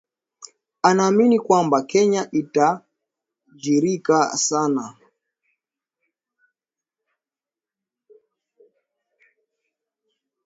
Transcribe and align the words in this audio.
Anaamini 0.87 1.39
kwamba 1.39 1.79
Kenya 1.89 2.23
itatajirika 2.39 4.17
sana 4.45 4.85